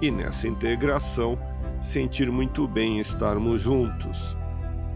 [0.00, 1.38] e nessa integração
[1.80, 4.36] sentir muito bem estarmos juntos.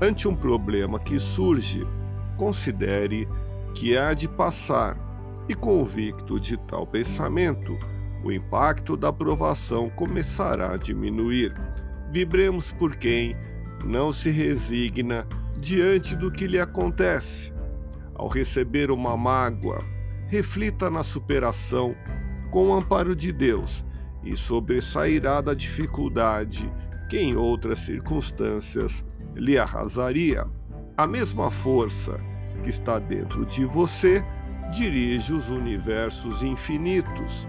[0.00, 1.86] Ante um problema que surge,
[2.36, 3.28] considere
[3.74, 4.96] que há de passar
[5.48, 7.78] e, convicto de tal pensamento,
[8.22, 11.54] o impacto da provação começará a diminuir.
[12.10, 13.36] Vibremos por quem
[13.84, 15.26] não se resigna
[15.58, 17.52] diante do que lhe acontece.
[18.14, 19.84] Ao receber uma mágoa,
[20.28, 21.94] reflita na superação
[22.50, 23.84] com o amparo de Deus
[24.26, 26.70] e sobressairá da dificuldade
[27.08, 30.46] que em outras circunstâncias lhe arrasaria.
[30.96, 32.18] A mesma força
[32.62, 34.24] que está dentro de você
[34.72, 37.46] dirige os universos infinitos.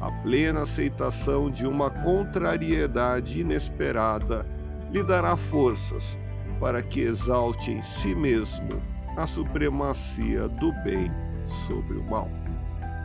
[0.00, 4.46] A plena aceitação de uma contrariedade inesperada
[4.90, 6.18] lhe dará forças
[6.58, 8.80] para que exalte em si mesmo
[9.16, 11.10] a supremacia do bem
[11.44, 12.30] sobre o mal.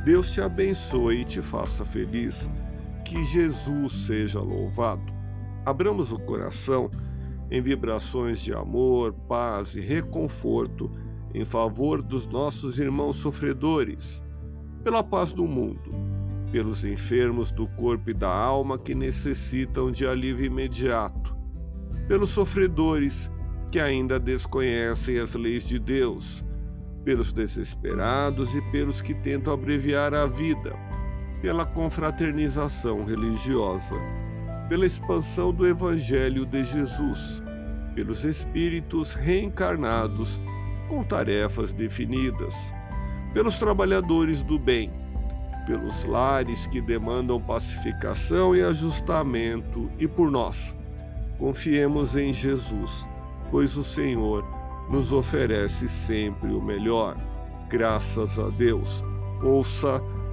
[0.04, 2.50] Deus te abençoe e te faça feliz.
[3.12, 5.12] Que Jesus seja louvado.
[5.66, 6.90] Abramos o coração
[7.52, 10.90] em vibrações de amor, paz e reconforto
[11.34, 14.24] em favor dos nossos irmãos sofredores,
[14.82, 15.92] pela paz do mundo,
[16.54, 21.36] pelos enfermos do corpo e da alma que necessitam de alívio imediato,
[22.08, 23.30] pelos sofredores
[23.74, 26.46] que ainda desconhecem as leis de Deus,
[27.04, 30.74] pelos desesperados e pelos que tentam abreviar a vida,
[31.42, 33.96] pela confraternização religiosa
[34.72, 37.44] pela expansão do Evangelho de Jesus,
[37.94, 40.40] pelos espíritos reencarnados
[40.88, 42.56] com tarefas definidas,
[43.34, 44.90] pelos trabalhadores do bem,
[45.68, 50.74] pelos lares que demandam pacificação e ajustamento e por nós.
[51.38, 53.06] Confiemos em Jesus,
[53.52, 54.42] pois o Senhor
[54.90, 57.18] nos oferece sempre o melhor.
[57.68, 59.04] Graças a Deus.
[59.44, 60.02] Ouça